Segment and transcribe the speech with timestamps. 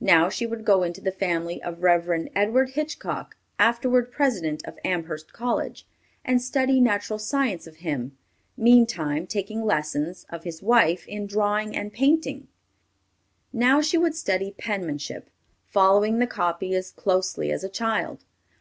[0.00, 2.26] Now she would go into the family of Rev.
[2.34, 5.86] Edward Hitchcock, afterward president of Amherst College,
[6.24, 8.18] and study natural science of him,
[8.56, 12.48] meantime taking lessons, of his wife in drawing and painting.
[13.52, 15.30] Now she would study penmanship,
[15.68, 18.24] following the copy as closely as a child.